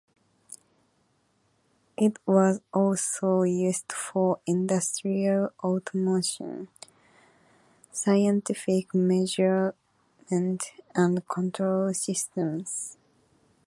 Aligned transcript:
It 1.95 2.17
was 2.25 2.59
also 2.73 3.43
used 3.43 3.91
for 3.93 4.39
industrial 4.47 5.49
automation, 5.59 6.69
scientific 7.91 8.95
measurement 8.95 10.63
and 10.95 11.27
control 11.27 11.93
systems. 11.93 12.97